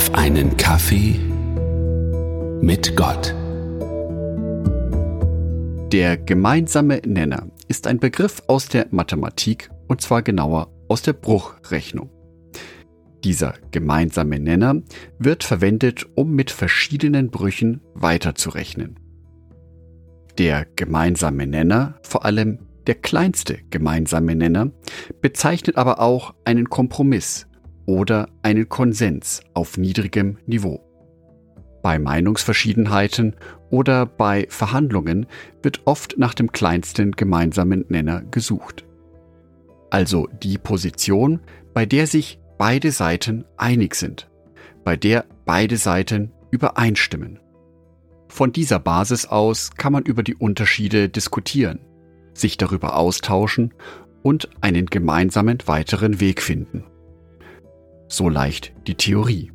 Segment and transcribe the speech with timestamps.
[0.00, 1.20] auf einen Kaffee
[2.62, 3.34] mit Gott.
[5.92, 12.08] Der gemeinsame Nenner ist ein Begriff aus der Mathematik und zwar genauer aus der Bruchrechnung.
[13.24, 14.80] Dieser gemeinsame Nenner
[15.18, 18.98] wird verwendet, um mit verschiedenen Brüchen weiterzurechnen.
[20.38, 24.70] Der gemeinsame Nenner, vor allem der kleinste gemeinsame Nenner,
[25.20, 27.49] bezeichnet aber auch einen Kompromiss
[27.86, 30.84] oder einen Konsens auf niedrigem Niveau.
[31.82, 33.36] Bei Meinungsverschiedenheiten
[33.70, 35.26] oder bei Verhandlungen
[35.62, 38.84] wird oft nach dem kleinsten gemeinsamen Nenner gesucht.
[39.90, 41.40] Also die Position,
[41.72, 44.30] bei der sich beide Seiten einig sind,
[44.84, 47.38] bei der beide Seiten übereinstimmen.
[48.28, 51.80] Von dieser Basis aus kann man über die Unterschiede diskutieren,
[52.34, 53.74] sich darüber austauschen
[54.22, 56.84] und einen gemeinsamen weiteren Weg finden.
[58.12, 59.52] So leicht die Theorie.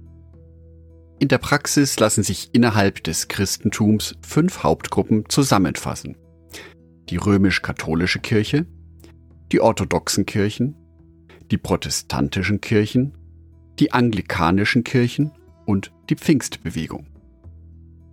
[1.19, 6.15] In der Praxis lassen sich innerhalb des Christentums fünf Hauptgruppen zusammenfassen.
[7.09, 8.65] Die römisch-katholische Kirche,
[9.51, 10.75] die orthodoxen Kirchen,
[11.51, 13.17] die protestantischen Kirchen,
[13.77, 15.31] die anglikanischen Kirchen
[15.65, 17.07] und die Pfingstbewegung.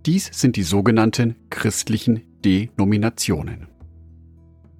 [0.05, 3.72] Dies sind die sogenannten christlichen Denominationen.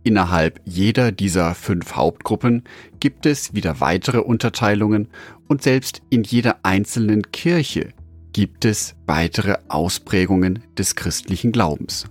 [0.03, 2.63] Innerhalb jeder dieser fünf Hauptgruppen
[2.99, 5.07] gibt es wieder weitere Unterteilungen
[5.47, 7.93] und selbst in jeder einzelnen Kirche
[8.33, 12.05] gibt es weitere Ausprägungen des christlichen Glaubens.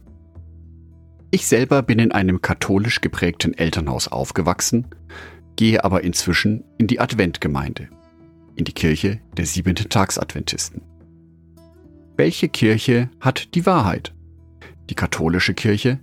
[1.31, 4.87] Ich selber bin in einem katholisch geprägten Elternhaus aufgewachsen,
[5.57, 7.89] gehe aber inzwischen in die Adventgemeinde,
[8.57, 10.83] in die Kirche der siebenten Tagsadventisten.
[12.17, 14.15] Welche Kirche hat die Wahrheit?
[14.91, 16.01] Die katholische Kirche,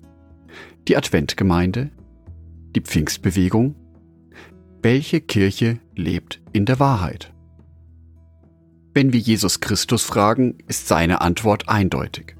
[0.90, 1.92] die Adventgemeinde,
[2.76, 3.76] die Pfingstbewegung?
[4.82, 7.32] Welche Kirche lebt in der Wahrheit?
[8.96, 12.36] Wenn wir Jesus Christus fragen, ist seine Antwort eindeutig.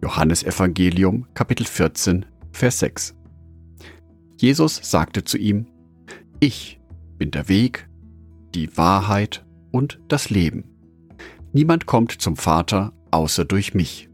[0.00, 3.16] Johannes Evangelium Kapitel 14 Vers 6.
[4.36, 5.66] Jesus sagte zu ihm,
[6.38, 6.80] Ich
[7.18, 7.88] bin der Weg,
[8.54, 10.62] die Wahrheit und das Leben.
[11.52, 14.07] Niemand kommt zum Vater außer durch mich.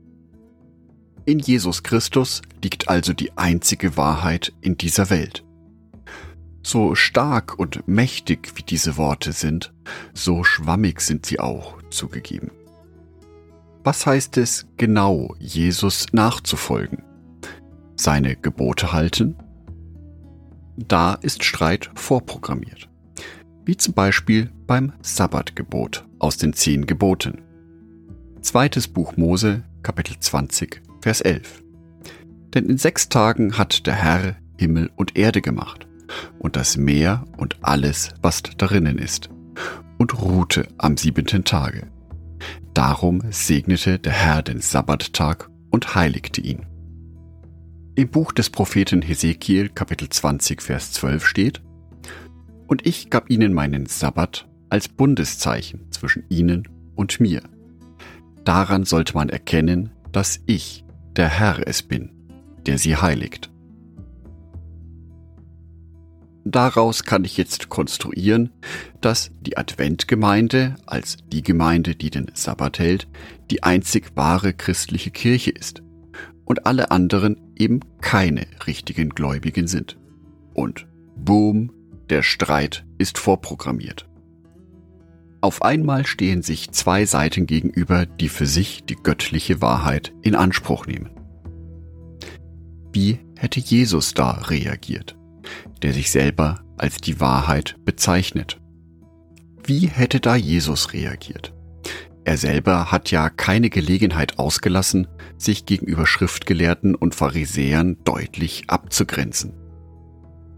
[1.26, 5.44] In Jesus Christus liegt also die einzige Wahrheit in dieser Welt.
[6.62, 9.72] So stark und mächtig wie diese Worte sind,
[10.12, 12.50] so schwammig sind sie auch zugegeben.
[13.82, 17.02] Was heißt es genau, Jesus nachzufolgen?
[17.96, 19.36] Seine Gebote halten?
[20.76, 22.88] Da ist Streit vorprogrammiert
[23.64, 27.42] wie zum Beispiel beim Sabbatgebot aus den zehn Geboten.
[28.40, 31.62] Zweites Buch Mose, Kapitel 20, Vers 11.
[32.54, 35.86] Denn in sechs Tagen hat der Herr Himmel und Erde gemacht
[36.38, 39.28] und das Meer und alles, was darinnen ist,
[39.98, 41.88] und ruhte am siebenten Tage.
[42.72, 46.64] Darum segnete der Herr den Sabbattag und heiligte ihn.
[47.96, 51.62] Im Buch des Propheten Hesekiel Kapitel 20 Vers 12 steht,
[52.66, 57.42] und ich gab ihnen meinen Sabbat als Bundeszeichen zwischen ihnen und mir.
[58.46, 60.83] Daran sollte man erkennen, dass ich,
[61.16, 62.10] der Herr, es bin,
[62.66, 63.50] der sie heiligt.
[66.46, 68.50] Daraus kann ich jetzt konstruieren,
[69.00, 73.08] dass die Adventgemeinde als die Gemeinde, die den Sabbat hält,
[73.50, 75.82] die einzig wahre christliche Kirche ist
[76.44, 79.96] und alle anderen eben keine richtigen Gläubigen sind.
[80.52, 80.86] Und
[81.16, 81.72] boom,
[82.10, 84.06] der Streit ist vorprogrammiert.
[85.44, 90.86] Auf einmal stehen sich zwei Seiten gegenüber, die für sich die göttliche Wahrheit in Anspruch
[90.86, 91.10] nehmen.
[92.94, 95.18] Wie hätte Jesus da reagiert,
[95.82, 98.58] der sich selber als die Wahrheit bezeichnet?
[99.62, 101.52] Wie hätte da Jesus reagiert?
[102.24, 109.52] Er selber hat ja keine Gelegenheit ausgelassen, sich gegenüber Schriftgelehrten und Pharisäern deutlich abzugrenzen.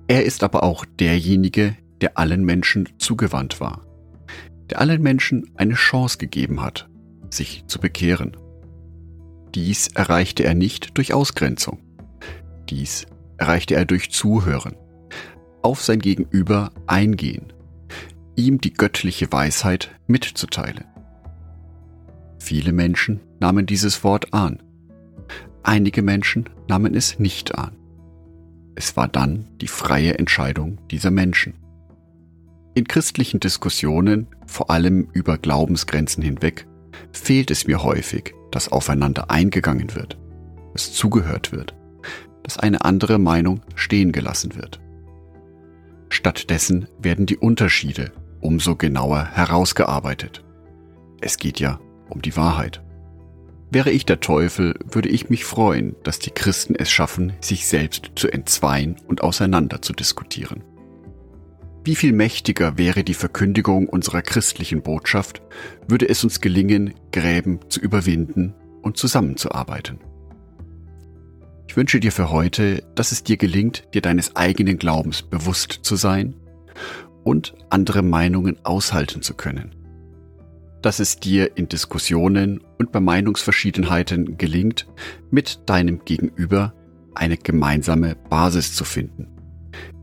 [0.07, 3.86] Er ist aber auch derjenige, der allen Menschen zugewandt war,
[4.71, 6.89] der allen Menschen eine Chance gegeben hat,
[7.31, 8.37] sich zu bekehren.
[9.55, 11.79] Dies erreichte er nicht durch Ausgrenzung.
[12.69, 13.07] Dies
[13.39, 14.77] erreichte er durch Zuhören,
[15.63, 17.53] auf sein Gegenüber eingehen,
[18.35, 20.85] ihm die göttliche Weisheit mitzuteilen.
[22.39, 24.63] Viele Menschen nahmen dieses Wort an.
[25.63, 27.77] Einige Menschen nahmen es nicht an.
[28.75, 31.55] Es war dann die freie Entscheidung dieser Menschen.
[32.77, 36.67] In christlichen Diskussionen, vor allem über Glaubensgrenzen hinweg,
[37.11, 40.19] fehlt es mir häufig, dass aufeinander eingegangen wird,
[40.75, 41.75] dass zugehört wird,
[42.43, 44.79] dass eine andere Meinung stehen gelassen wird.
[46.11, 48.13] Stattdessen werden die Unterschiede
[48.43, 50.45] umso genauer herausgearbeitet.
[51.23, 51.81] Es geht ja
[52.11, 52.83] um die Wahrheit.
[53.71, 58.11] Wäre ich der Teufel, würde ich mich freuen, dass die Christen es schaffen, sich selbst
[58.17, 60.63] zu entzweien und auseinander zu diskutieren.
[61.87, 65.41] Wie viel mächtiger wäre die Verkündigung unserer christlichen Botschaft,
[65.87, 70.01] würde es uns gelingen, Gräben zu überwinden und zusammenzuarbeiten.
[71.69, 75.95] Ich wünsche dir für heute, dass es dir gelingt, dir deines eigenen Glaubens bewusst zu
[75.95, 76.35] sein
[77.23, 79.73] und andere Meinungen aushalten zu können
[80.83, 84.87] dass es dir in Diskussionen und bei Meinungsverschiedenheiten gelingt,
[85.33, 86.75] mit deinem Gegenüber
[87.13, 89.27] eine gemeinsame Basis zu finden,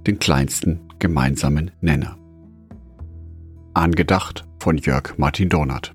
[0.06, 2.18] den kleinsten gemeinsamen Nenner.
[3.74, 5.94] Angedacht von Jörg Martin Donat.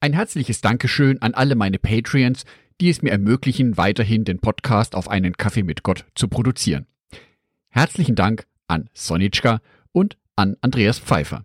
[0.00, 2.44] Ein herzliches Dankeschön an alle meine Patreons,
[2.80, 6.88] die es mir ermöglichen, weiterhin den Podcast auf einen Kaffee mit Gott zu produzieren.
[7.68, 9.60] Herzlichen Dank an Sonitschka
[9.92, 11.44] und an Andreas Pfeiffer.